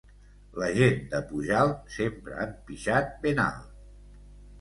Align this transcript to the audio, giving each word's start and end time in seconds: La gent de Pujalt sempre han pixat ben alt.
La 0.59 0.67
gent 0.77 0.95
de 1.11 1.19
Pujalt 1.31 1.91
sempre 1.97 2.39
han 2.45 2.55
pixat 2.71 3.13
ben 3.27 3.43
alt. 3.45 3.69